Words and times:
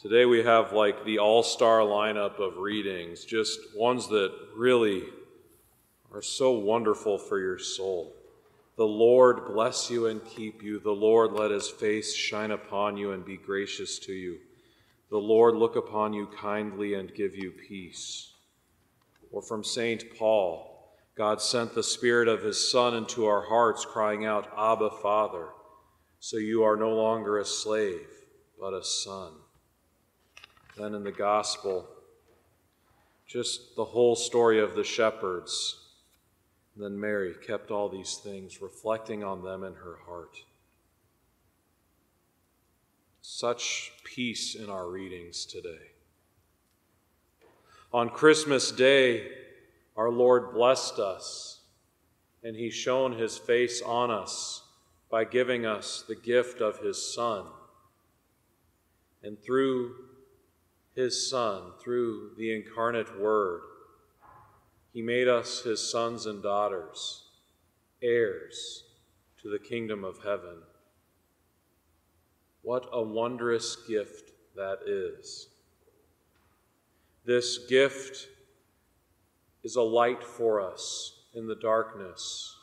Today 0.00 0.24
we 0.24 0.42
have 0.42 0.72
like 0.72 1.04
the 1.04 1.18
all 1.18 1.42
star 1.42 1.80
lineup 1.80 2.38
of 2.38 2.56
readings, 2.56 3.26
just 3.26 3.60
ones 3.76 4.08
that 4.08 4.32
really 4.56 5.02
are 6.10 6.22
so 6.22 6.52
wonderful 6.52 7.18
for 7.18 7.38
your 7.38 7.58
soul. 7.58 8.16
The 8.78 8.86
Lord 8.86 9.44
bless 9.52 9.90
you 9.90 10.06
and 10.06 10.24
keep 10.24 10.62
you. 10.62 10.80
The 10.80 10.90
Lord 10.90 11.32
let 11.32 11.50
his 11.50 11.68
face 11.68 12.14
shine 12.14 12.50
upon 12.50 12.96
you 12.96 13.12
and 13.12 13.26
be 13.26 13.36
gracious 13.36 13.98
to 13.98 14.14
you. 14.14 14.38
The 15.10 15.18
Lord 15.18 15.54
look 15.54 15.76
upon 15.76 16.14
you 16.14 16.28
kindly 16.28 16.94
and 16.94 17.14
give 17.14 17.36
you 17.36 17.50
peace. 17.50 18.32
Or 19.30 19.42
from 19.42 19.62
St. 19.62 20.16
Paul, 20.18 20.96
God 21.14 21.42
sent 21.42 21.74
the 21.74 21.82
Spirit 21.82 22.26
of 22.26 22.42
his 22.42 22.70
Son 22.70 22.94
into 22.94 23.26
our 23.26 23.42
hearts, 23.42 23.84
crying 23.84 24.24
out, 24.24 24.50
Abba, 24.56 24.92
Father. 25.02 25.48
So 26.20 26.38
you 26.38 26.62
are 26.62 26.76
no 26.76 26.88
longer 26.88 27.38
a 27.38 27.44
slave, 27.44 28.08
but 28.58 28.72
a 28.72 28.82
son. 28.82 29.32
Then 30.76 30.94
in 30.94 31.04
the 31.04 31.12
gospel, 31.12 31.88
just 33.26 33.76
the 33.76 33.84
whole 33.84 34.16
story 34.16 34.60
of 34.60 34.74
the 34.74 34.84
shepherds. 34.84 35.76
Then 36.76 36.98
Mary 36.98 37.34
kept 37.46 37.70
all 37.70 37.88
these 37.88 38.16
things, 38.16 38.60
reflecting 38.60 39.22
on 39.22 39.44
them 39.44 39.62
in 39.62 39.74
her 39.74 39.98
heart. 40.06 40.36
Such 43.22 43.92
peace 44.02 44.54
in 44.54 44.68
our 44.68 44.88
readings 44.88 45.44
today. 45.44 45.92
On 47.92 48.08
Christmas 48.08 48.72
Day, 48.72 49.28
our 49.96 50.10
Lord 50.10 50.52
blessed 50.52 50.98
us, 50.98 51.60
and 52.42 52.56
He 52.56 52.70
shone 52.70 53.12
His 53.12 53.36
face 53.36 53.82
on 53.82 54.10
us 54.10 54.62
by 55.10 55.24
giving 55.24 55.66
us 55.66 56.04
the 56.06 56.16
gift 56.16 56.60
of 56.60 56.78
His 56.78 57.14
Son. 57.14 57.46
And 59.22 59.40
through 59.40 59.94
his 61.00 61.30
Son 61.30 61.72
through 61.80 62.32
the 62.36 62.54
incarnate 62.54 63.18
Word. 63.18 63.62
He 64.92 65.00
made 65.00 65.28
us 65.28 65.62
his 65.62 65.90
sons 65.90 66.26
and 66.26 66.42
daughters, 66.42 67.24
heirs 68.02 68.84
to 69.40 69.48
the 69.48 69.58
kingdom 69.58 70.04
of 70.04 70.22
heaven. 70.22 70.58
What 72.60 72.90
a 72.92 73.02
wondrous 73.02 73.76
gift 73.88 74.32
that 74.56 74.80
is. 74.86 75.48
This 77.24 77.56
gift 77.66 78.28
is 79.62 79.76
a 79.76 79.82
light 79.82 80.22
for 80.22 80.60
us 80.60 81.22
in 81.32 81.46
the 81.46 81.54
darkness 81.54 82.54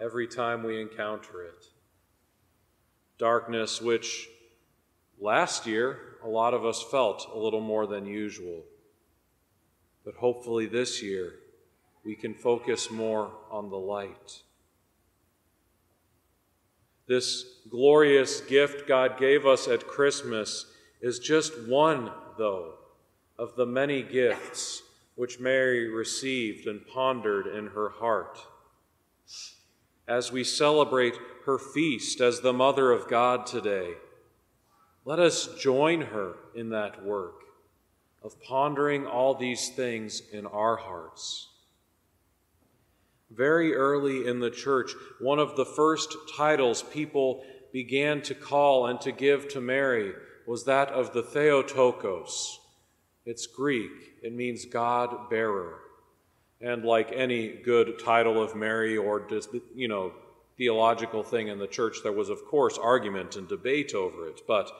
every 0.00 0.28
time 0.28 0.62
we 0.62 0.80
encounter 0.80 1.42
it. 1.42 1.64
Darkness 3.18 3.82
which 3.82 4.28
last 5.20 5.66
year 5.66 5.98
a 6.24 6.28
lot 6.28 6.54
of 6.54 6.64
us 6.64 6.82
felt 6.82 7.28
a 7.32 7.38
little 7.38 7.60
more 7.60 7.86
than 7.86 8.06
usual. 8.06 8.64
But 10.04 10.14
hopefully 10.14 10.66
this 10.66 11.02
year, 11.02 11.34
we 12.04 12.14
can 12.14 12.34
focus 12.34 12.90
more 12.90 13.30
on 13.50 13.70
the 13.70 13.76
light. 13.76 14.42
This 17.06 17.44
glorious 17.70 18.40
gift 18.40 18.86
God 18.86 19.18
gave 19.18 19.46
us 19.46 19.68
at 19.68 19.86
Christmas 19.86 20.66
is 21.00 21.18
just 21.18 21.52
one, 21.68 22.10
though, 22.36 22.74
of 23.38 23.56
the 23.56 23.66
many 23.66 24.02
gifts 24.02 24.82
which 25.14 25.40
Mary 25.40 25.88
received 25.88 26.66
and 26.66 26.86
pondered 26.86 27.46
in 27.46 27.68
her 27.68 27.88
heart. 27.88 28.38
As 30.06 30.32
we 30.32 30.44
celebrate 30.44 31.14
her 31.44 31.58
feast 31.58 32.20
as 32.20 32.40
the 32.40 32.52
Mother 32.52 32.92
of 32.92 33.08
God 33.08 33.46
today, 33.46 33.94
let 35.08 35.18
us 35.18 35.48
join 35.58 36.02
her 36.02 36.34
in 36.54 36.68
that 36.68 37.02
work 37.02 37.40
of 38.22 38.38
pondering 38.42 39.06
all 39.06 39.34
these 39.34 39.70
things 39.70 40.20
in 40.34 40.44
our 40.44 40.76
hearts. 40.76 41.48
Very 43.30 43.74
early 43.74 44.26
in 44.26 44.38
the 44.38 44.50
church, 44.50 44.90
one 45.18 45.38
of 45.38 45.56
the 45.56 45.64
first 45.64 46.14
titles 46.36 46.82
people 46.82 47.42
began 47.72 48.20
to 48.20 48.34
call 48.34 48.88
and 48.88 49.00
to 49.00 49.10
give 49.10 49.48
to 49.48 49.62
Mary 49.62 50.12
was 50.46 50.66
that 50.66 50.90
of 50.90 51.14
the 51.14 51.22
Theotokos. 51.22 52.60
It's 53.24 53.46
Greek, 53.46 54.12
it 54.22 54.34
means 54.34 54.66
God 54.66 55.30
bearer. 55.30 55.78
And 56.60 56.84
like 56.84 57.12
any 57.12 57.48
good 57.48 57.98
title 57.98 58.42
of 58.42 58.54
Mary 58.54 58.98
or, 58.98 59.26
you 59.74 59.88
know, 59.88 60.12
theological 60.58 61.22
thing 61.22 61.48
in 61.48 61.58
the 61.58 61.66
church, 61.66 62.00
there 62.02 62.12
was, 62.12 62.28
of 62.28 62.44
course, 62.44 62.76
argument 62.76 63.36
and 63.36 63.48
debate 63.48 63.94
over 63.94 64.28
it. 64.28 64.42
But 64.46 64.70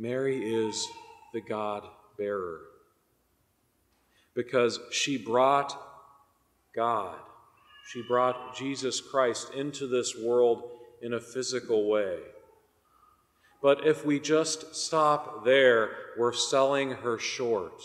Mary 0.00 0.38
is 0.38 0.88
the 1.34 1.42
God 1.42 1.86
bearer 2.16 2.60
because 4.34 4.80
she 4.90 5.18
brought 5.18 5.78
God, 6.74 7.18
she 7.92 8.00
brought 8.08 8.56
Jesus 8.56 8.98
Christ 8.98 9.52
into 9.54 9.86
this 9.86 10.16
world 10.16 10.70
in 11.02 11.12
a 11.12 11.20
physical 11.20 11.86
way. 11.86 12.16
But 13.62 13.86
if 13.86 14.06
we 14.06 14.18
just 14.18 14.74
stop 14.74 15.44
there, 15.44 15.90
we're 16.16 16.32
selling 16.32 16.92
her 16.92 17.18
short. 17.18 17.82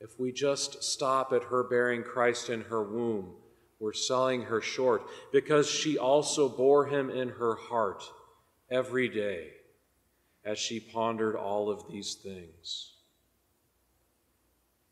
If 0.00 0.18
we 0.18 0.32
just 0.32 0.82
stop 0.82 1.32
at 1.32 1.44
her 1.44 1.62
bearing 1.62 2.02
Christ 2.02 2.50
in 2.50 2.62
her 2.62 2.82
womb, 2.82 3.34
we're 3.78 3.92
selling 3.92 4.42
her 4.42 4.60
short 4.60 5.04
because 5.32 5.70
she 5.70 5.96
also 5.96 6.48
bore 6.48 6.86
him 6.86 7.08
in 7.08 7.28
her 7.28 7.54
heart 7.54 8.02
every 8.68 9.08
day 9.08 9.52
as 10.44 10.58
she 10.58 10.80
pondered 10.80 11.36
all 11.36 11.70
of 11.70 11.88
these 11.90 12.14
things. 12.14 12.92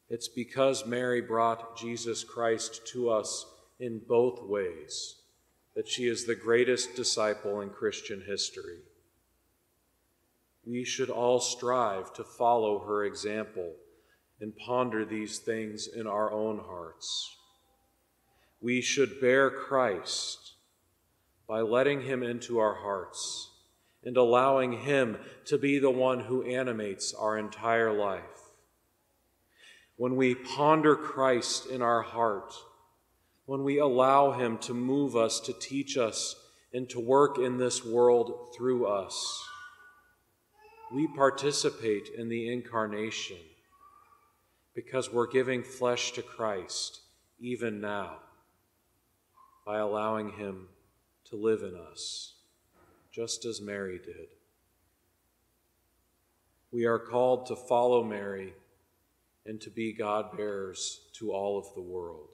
It's 0.08 0.28
because 0.28 0.86
Mary 0.86 1.20
brought 1.20 1.76
Jesus 1.76 2.24
Christ 2.24 2.86
to 2.88 3.10
us 3.10 3.46
in 3.78 4.00
both 4.06 4.42
ways 4.42 5.16
that 5.74 5.88
she 5.88 6.06
is 6.06 6.26
the 6.26 6.34
greatest 6.34 6.96
disciple 6.96 7.60
in 7.60 7.70
Christian 7.70 8.22
history. 8.26 8.80
We 10.66 10.84
should 10.84 11.10
all 11.10 11.40
strive 11.40 12.12
to 12.14 12.24
follow 12.24 12.80
her 12.80 13.04
example 13.04 13.72
and 14.40 14.56
ponder 14.56 15.04
these 15.04 15.38
things 15.38 15.86
in 15.86 16.06
our 16.06 16.32
own 16.32 16.58
hearts. 16.58 17.36
We 18.60 18.80
should 18.80 19.20
bear 19.20 19.50
Christ 19.50 20.54
by 21.48 21.60
letting 21.60 22.02
him 22.02 22.22
into 22.22 22.58
our 22.58 22.74
hearts 22.74 23.50
and 24.04 24.16
allowing 24.16 24.72
Him 24.72 25.18
to 25.46 25.58
be 25.58 25.78
the 25.78 25.90
one 25.90 26.20
who 26.20 26.42
animates 26.42 27.12
our 27.14 27.38
entire 27.38 27.92
life. 27.92 28.22
When 29.96 30.16
we 30.16 30.34
ponder 30.34 30.96
Christ 30.96 31.66
in 31.66 31.82
our 31.82 32.02
heart, 32.02 32.54
when 33.44 33.62
we 33.64 33.78
allow 33.78 34.32
Him 34.32 34.58
to 34.58 34.74
move 34.74 35.16
us, 35.16 35.40
to 35.40 35.52
teach 35.52 35.96
us, 35.98 36.34
and 36.72 36.88
to 36.88 37.00
work 37.00 37.38
in 37.38 37.58
this 37.58 37.84
world 37.84 38.54
through 38.56 38.86
us, 38.86 39.42
we 40.92 41.06
participate 41.08 42.08
in 42.16 42.28
the 42.28 42.52
incarnation 42.52 43.36
because 44.74 45.12
we're 45.12 45.26
giving 45.26 45.62
flesh 45.62 46.12
to 46.12 46.22
Christ 46.22 47.00
even 47.38 47.80
now 47.80 48.18
by 49.66 49.78
allowing 49.78 50.32
Him 50.32 50.68
to 51.26 51.36
live 51.36 51.62
in 51.62 51.74
us 51.74 52.39
just 53.20 53.44
as 53.44 53.60
Mary 53.60 54.00
did. 54.02 54.28
We 56.72 56.86
are 56.86 56.98
called 56.98 57.44
to 57.46 57.54
follow 57.54 58.02
Mary 58.02 58.54
and 59.44 59.60
to 59.60 59.68
be 59.68 59.92
God 59.92 60.34
bearers 60.38 61.02
to 61.18 61.30
all 61.30 61.58
of 61.58 61.66
the 61.74 61.82
world. 61.82 62.28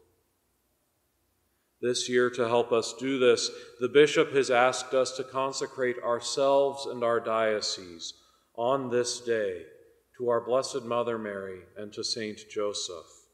This 1.83 2.09
year, 2.09 2.31
to 2.31 2.47
help 2.47 2.71
us 2.71 2.95
do 3.01 3.19
this, 3.19 3.51
the 3.81 3.89
bishop 3.89 4.33
has 4.35 4.49
asked 4.49 4.95
us 4.95 5.17
to 5.17 5.25
consecrate 5.25 5.99
ourselves 6.05 6.87
and 6.87 7.03
our 7.03 7.19
diocese 7.19 8.15
on 8.55 8.89
this 8.89 9.21
day 9.21 9.63
to 10.19 10.29
our 10.29 10.41
Blessed 10.41 10.85
Mother 10.85 11.19
Mary 11.19 11.63
and 11.77 11.93
to 11.95 12.05
Saint 12.05 12.39
Joseph, 12.49 13.27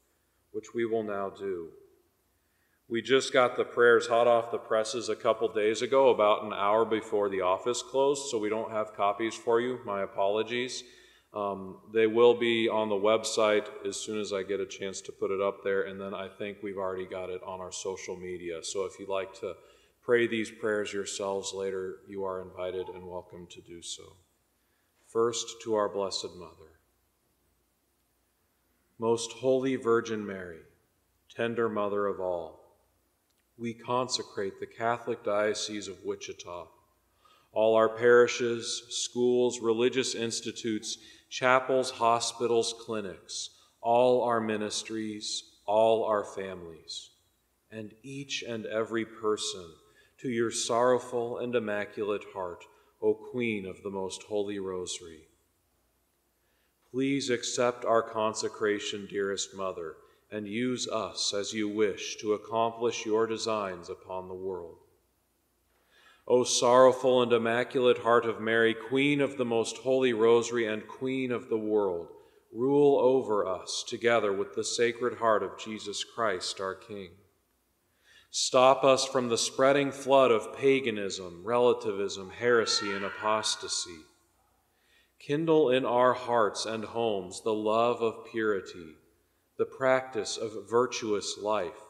which 0.53 0.73
we 0.73 0.85
will 0.85 1.03
now 1.03 1.29
do. 1.29 1.69
We 2.89 3.01
just 3.01 3.31
got 3.31 3.55
the 3.55 3.63
prayers 3.63 4.07
hot 4.07 4.27
off 4.27 4.51
the 4.51 4.57
presses 4.57 5.09
a 5.09 5.15
couple 5.15 5.47
days 5.47 5.81
ago, 5.81 6.09
about 6.09 6.43
an 6.43 6.53
hour 6.53 6.85
before 6.85 7.29
the 7.29 7.41
office 7.41 7.81
closed, 7.81 8.29
so 8.29 8.37
we 8.37 8.49
don't 8.49 8.71
have 8.71 8.93
copies 8.93 9.35
for 9.35 9.61
you. 9.61 9.79
My 9.85 10.03
apologies. 10.03 10.83
Um, 11.33 11.77
they 11.91 12.05
will 12.05 12.35
be 12.35 12.69
on 12.69 12.89
the 12.89 12.95
website 12.95 13.67
as 13.87 13.95
soon 13.95 14.19
as 14.19 14.31
I 14.31 14.43
get 14.43 14.59
a 14.59 14.67
chance 14.67 15.01
to 15.01 15.11
put 15.11 15.31
it 15.31 15.41
up 15.41 15.63
there, 15.63 15.83
and 15.83 15.99
then 15.99 16.13
I 16.13 16.27
think 16.27 16.59
we've 16.61 16.77
already 16.77 17.07
got 17.07 17.29
it 17.31 17.41
on 17.43 17.59
our 17.59 17.71
social 17.71 18.15
media. 18.15 18.63
So 18.63 18.85
if 18.85 18.99
you'd 18.99 19.09
like 19.09 19.33
to 19.39 19.55
pray 20.03 20.27
these 20.27 20.51
prayers 20.51 20.93
yourselves 20.93 21.53
later, 21.53 21.95
you 22.07 22.23
are 22.25 22.41
invited 22.41 22.87
and 22.89 23.07
welcome 23.07 23.47
to 23.47 23.61
do 23.61 23.81
so. 23.81 24.03
First, 25.07 25.61
to 25.63 25.73
our 25.73 25.89
Blessed 25.89 26.35
Mother. 26.35 26.79
Most 28.99 29.31
Holy 29.31 29.75
Virgin 29.75 30.25
Mary, 30.25 30.59
tender 31.33 31.67
Mother 31.67 32.05
of 32.05 32.19
all, 32.19 32.62
we 33.57 33.73
consecrate 33.73 34.59
the 34.59 34.65
Catholic 34.65 35.23
Diocese 35.23 35.87
of 35.87 36.03
Wichita, 36.03 36.67
all 37.51 37.75
our 37.75 37.89
parishes, 37.89 38.83
schools, 38.89 39.59
religious 39.59 40.15
institutes, 40.15 40.97
chapels, 41.29 41.91
hospitals, 41.91 42.73
clinics, 42.79 43.51
all 43.81 44.23
our 44.23 44.39
ministries, 44.39 45.43
all 45.65 46.03
our 46.05 46.23
families, 46.23 47.11
and 47.71 47.93
each 48.01 48.43
and 48.43 48.65
every 48.65 49.05
person 49.05 49.65
to 50.17 50.29
your 50.29 50.51
sorrowful 50.51 51.37
and 51.37 51.55
immaculate 51.55 52.23
heart, 52.33 52.65
O 53.01 53.13
Queen 53.13 53.65
of 53.65 53.83
the 53.83 53.89
Most 53.89 54.23
Holy 54.23 54.57
Rosary. 54.59 55.27
Please 56.89 57.29
accept 57.29 57.85
our 57.85 58.01
consecration, 58.01 59.07
dearest 59.09 59.55
Mother, 59.55 59.95
and 60.33 60.47
use 60.47 60.87
us 60.87 61.31
as 61.31 61.53
you 61.53 61.69
wish 61.69 62.17
to 62.17 62.33
accomplish 62.33 63.05
your 63.05 63.27
designs 63.27 63.87
upon 63.87 64.27
the 64.27 64.33
world. 64.33 64.77
O 66.27 66.43
sorrowful 66.43 67.21
and 67.21 67.31
immaculate 67.31 67.99
heart 67.99 68.25
of 68.25 68.41
Mary, 68.41 68.73
Queen 68.73 69.21
of 69.21 69.37
the 69.37 69.45
Most 69.45 69.77
Holy 69.77 70.11
Rosary 70.11 70.65
and 70.65 70.87
Queen 70.87 71.31
of 71.31 71.49
the 71.49 71.57
world, 71.57 72.07
rule 72.51 72.97
over 72.99 73.45
us 73.45 73.85
together 73.87 74.33
with 74.33 74.55
the 74.55 74.63
Sacred 74.63 75.19
Heart 75.19 75.43
of 75.43 75.59
Jesus 75.59 76.03
Christ, 76.03 76.59
our 76.59 76.73
King. 76.73 77.11
Stop 78.31 78.83
us 78.83 79.05
from 79.05 79.29
the 79.29 79.37
spreading 79.37 79.91
flood 79.91 80.31
of 80.31 80.57
paganism, 80.57 81.43
relativism, 81.43 82.31
heresy, 82.31 82.91
and 82.91 83.05
apostasy. 83.05 83.99
Kindle 85.19 85.69
in 85.69 85.85
our 85.85 86.13
hearts 86.13 86.65
and 86.65 86.83
homes 86.83 87.43
the 87.43 87.53
love 87.53 88.01
of 88.01 88.25
purity, 88.31 88.95
the 89.57 89.65
practice 89.65 90.37
of 90.37 90.69
virtuous 90.69 91.37
life, 91.37 91.81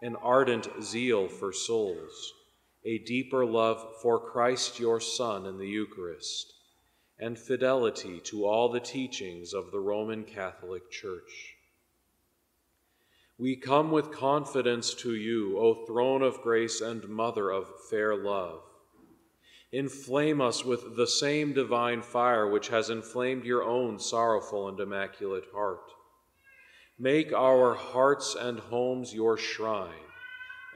an 0.00 0.16
ardent 0.16 0.68
zeal 0.82 1.28
for 1.28 1.52
souls, 1.52 2.32
a 2.84 2.98
deeper 2.98 3.44
love 3.44 3.84
for 4.00 4.18
Christ 4.18 4.80
your 4.80 5.00
Son 5.00 5.46
in 5.46 5.58
the 5.58 5.68
Eucharist, 5.68 6.54
and 7.18 7.38
fidelity 7.38 8.20
to 8.20 8.44
all 8.44 8.68
the 8.68 8.80
teachings 8.80 9.52
of 9.52 9.70
the 9.70 9.80
Roman 9.80 10.24
Catholic 10.24 10.90
Church. 10.90 11.54
We 13.38 13.56
come 13.56 13.90
with 13.90 14.12
confidence 14.12 14.94
to 14.94 15.14
you, 15.14 15.58
O 15.58 15.84
throne 15.86 16.22
of 16.22 16.40
grace 16.40 16.80
and 16.80 17.08
mother 17.08 17.50
of 17.50 17.68
fair 17.90 18.16
love. 18.16 18.62
Inflame 19.72 20.40
us 20.40 20.64
with 20.64 20.96
the 20.96 21.06
same 21.06 21.52
divine 21.52 22.00
fire 22.00 22.48
which 22.48 22.68
has 22.68 22.90
inflamed 22.90 23.44
your 23.44 23.64
own 23.64 23.98
sorrowful 23.98 24.68
and 24.68 24.78
immaculate 24.78 25.46
heart. 25.52 25.90
Make 26.98 27.32
our 27.32 27.74
hearts 27.74 28.36
and 28.38 28.58
homes 28.58 29.12
your 29.12 29.36
shrine, 29.36 29.90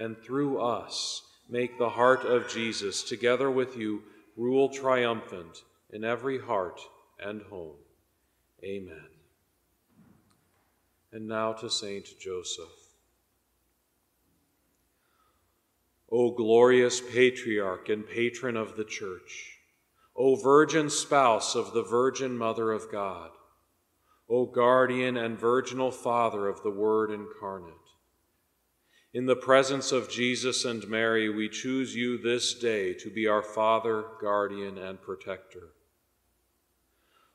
and 0.00 0.19
through 0.19 0.61
us 0.61 1.23
make 1.49 1.79
the 1.79 1.91
heart 1.91 2.25
of 2.25 2.49
Jesus, 2.49 3.03
together 3.03 3.50
with 3.50 3.76
you, 3.76 4.03
rule 4.37 4.69
triumphant 4.69 5.62
in 5.91 6.05
every 6.05 6.38
heart 6.38 6.81
and 7.19 7.43
home. 7.43 7.76
Amen. 8.62 9.09
And 11.12 11.26
now 11.26 11.53
to 11.55 11.70
Saint 11.70 12.06
Joseph. 12.20 12.67
O 16.11 16.31
glorious 16.31 17.00
patriarch 17.00 17.88
and 17.88 18.09
patron 18.09 18.56
of 18.56 18.76
the 18.76 18.85
Church, 18.85 19.59
O 20.17 20.37
virgin 20.37 20.91
spouse 20.91 21.55
of 21.55 21.73
the 21.73 21.82
Virgin 21.82 22.37
Mother 22.37 22.73
of 22.73 22.91
God, 22.91 23.31
O 24.30 24.44
guardian 24.46 25.16
and 25.16 25.38
virginal 25.38 25.90
father 25.90 26.48
of 26.48 26.62
the 26.62 26.70
Word 26.70 27.10
incarnate, 27.10 27.75
in 29.14 29.25
the 29.25 29.36
presence 29.36 29.90
of 29.90 30.10
Jesus 30.10 30.66
and 30.66 30.86
Mary, 30.86 31.30
we 31.30 31.48
choose 31.48 31.94
you 31.94 32.19
this 32.19 32.52
day 32.52 32.92
to 32.92 33.08
be 33.08 33.26
our 33.26 33.42
Father, 33.42 34.04
guardian, 34.20 34.76
and 34.76 35.00
protector. 35.00 35.70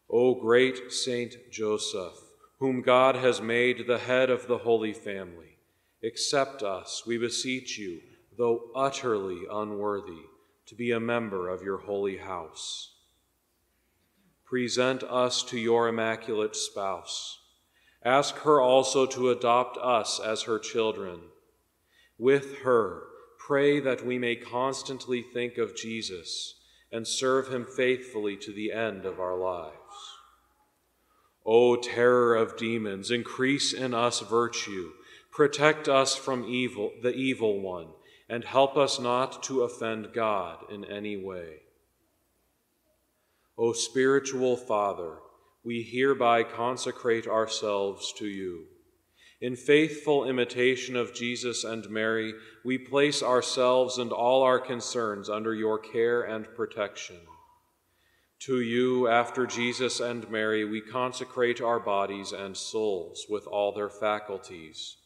O 0.08 0.36
great 0.36 0.92
Saint 0.92 1.36
Joseph, 1.52 2.20
whom 2.60 2.84
God 2.84 3.16
has 3.16 3.42
made 3.42 3.88
the 3.88 3.98
head 3.98 4.30
of 4.30 4.48
the 4.48 4.60
Holy 4.60 4.94
Family, 4.94 5.58
accept 6.04 6.62
us, 6.62 7.04
we 7.08 7.18
beseech 7.18 7.80
you, 7.80 8.02
though 8.38 8.70
utterly 8.76 9.42
unworthy, 9.52 10.28
to 10.68 10.76
be 10.76 10.92
a 10.92 11.00
member 11.00 11.50
of 11.50 11.64
your 11.64 11.80
holy 11.80 12.18
house. 12.18 12.93
Present 14.54 15.02
us 15.02 15.42
to 15.46 15.58
your 15.58 15.88
immaculate 15.88 16.56
spouse. 16.56 17.40
Ask 18.06 18.36
her 18.42 18.62
also 18.62 19.08
to 19.08 19.32
adopt 19.32 19.80
us 19.80 20.20
as 20.20 20.44
her 20.44 20.60
children. 20.60 21.22
With 22.20 22.60
her, 22.60 23.02
pray 23.40 23.80
that 23.80 24.06
we 24.06 24.20
may 24.20 24.36
constantly 24.36 25.24
think 25.24 25.58
of 25.58 25.76
Jesus 25.76 26.62
and 26.92 27.08
serve 27.08 27.48
him 27.52 27.66
faithfully 27.66 28.38
to 28.42 28.54
the 28.54 28.72
end 28.72 29.08
of 29.08 29.20
our 29.20 29.36
lives. 29.36 29.74
O 31.44 31.76
terror 31.76 32.36
of 32.36 32.56
demons, 32.56 33.10
increase 33.10 33.74
in 33.74 33.96
us 33.96 34.20
virtue, 34.20 34.92
protect 35.32 35.90
us 35.90 36.16
from 36.16 36.46
evil, 36.46 36.92
the 37.02 37.16
evil 37.16 37.60
one, 37.60 37.88
and 38.30 38.44
help 38.44 38.78
us 38.78 39.00
not 39.00 39.42
to 39.42 39.64
offend 39.64 40.14
God 40.14 40.60
in 40.72 40.86
any 40.86 41.18
way. 41.18 41.63
O 43.58 43.72
spiritual 43.72 44.58
Father, 44.58 45.18
we 45.64 45.84
hereby 45.84 46.44
consecrate 46.44 47.28
ourselves 47.28 48.14
to 48.18 48.26
you. 48.26 48.66
In 49.40 49.56
faithful 49.56 50.24
imitation 50.24 50.96
of 50.96 51.14
Jesus 51.14 51.64
and 51.64 51.90
Mary, 51.90 52.34
we 52.64 52.78
place 52.78 53.22
ourselves 53.22 53.98
and 53.98 54.12
all 54.12 54.42
our 54.42 54.60
concerns 54.60 55.30
under 55.30 55.54
your 55.54 55.78
care 55.78 56.22
and 56.24 56.48
protection. 56.56 57.20
To 58.40 58.60
you, 58.60 59.08
after 59.08 59.46
Jesus 59.46 60.00
and 60.00 60.30
Mary, 60.30 60.66
we 60.66 60.82
consecrate 60.82 61.62
our 61.62 61.80
bodies 61.80 62.32
and 62.32 62.58
souls 62.58 63.26
with 63.30 63.46
all 63.46 63.72
their 63.72 63.90
faculties, 63.90 64.98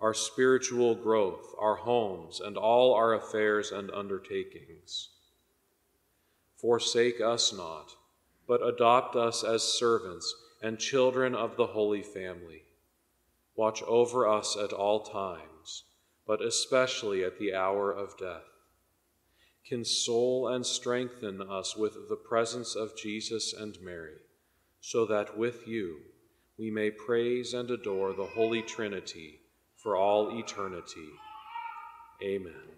our 0.00 0.14
spiritual 0.14 0.94
growth, 0.94 1.54
our 1.58 1.76
homes, 1.76 2.40
and 2.40 2.56
all 2.56 2.94
our 2.94 3.14
affairs 3.14 3.72
and 3.72 3.90
undertakings. 3.90 5.08
Forsake 6.60 7.20
us 7.20 7.52
not, 7.52 7.94
but 8.46 8.66
adopt 8.66 9.16
us 9.16 9.44
as 9.44 9.62
servants 9.62 10.34
and 10.62 10.78
children 10.78 11.34
of 11.34 11.56
the 11.56 11.68
Holy 11.68 12.02
Family. 12.02 12.62
Watch 13.54 13.82
over 13.84 14.28
us 14.28 14.56
at 14.56 14.72
all 14.72 15.00
times, 15.00 15.84
but 16.26 16.42
especially 16.42 17.24
at 17.24 17.38
the 17.38 17.54
hour 17.54 17.92
of 17.92 18.18
death 18.18 18.44
console 19.68 20.48
and 20.48 20.64
strengthen 20.64 21.42
us 21.42 21.76
with 21.76 22.08
the 22.08 22.16
presence 22.16 22.74
of 22.74 22.96
Jesus 22.96 23.52
and 23.52 23.76
Mary, 23.82 24.16
so 24.80 25.04
that 25.04 25.36
with 25.36 25.66
you 25.66 25.98
we 26.58 26.70
may 26.70 26.90
praise 26.90 27.52
and 27.52 27.70
adore 27.70 28.12
the 28.12 28.26
Holy 28.26 28.62
Trinity 28.62 29.40
for 29.76 29.94
all 29.94 30.38
eternity. 30.38 31.10
Amen. 32.22 32.77